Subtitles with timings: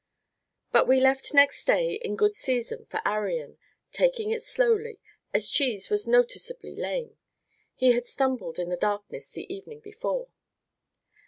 [0.71, 3.59] But we left next day in good season for Arion,
[3.91, 4.99] taking it slowly,
[5.31, 7.17] as Cheese was noticeably lame;
[7.75, 10.29] he had stumbled in the darkness the evening before.